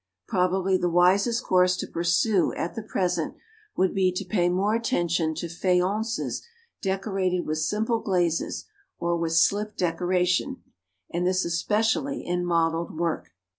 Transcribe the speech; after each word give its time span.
Probably 0.27 0.77
the 0.77 0.89
wisest 0.89 1.43
course 1.43 1.77
to 1.77 1.85
pursue 1.85 2.55
at 2.55 2.73
the 2.73 2.81
present 2.81 3.35
would 3.77 3.93
be 3.93 4.11
to 4.13 4.25
pay 4.25 4.49
more 4.49 4.73
attention 4.73 5.35
to 5.35 5.45
faiences 5.47 6.41
decorated 6.81 7.41
with 7.45 7.59
simple 7.59 7.99
glazes 7.99 8.65
or 8.97 9.15
with 9.15 9.33
"slip" 9.33 9.77
decoration, 9.77 10.63
and 11.11 11.27
this 11.27 11.45
especially 11.45 12.25
in 12.25 12.43
modelled 12.43 12.97
work. 12.97 13.29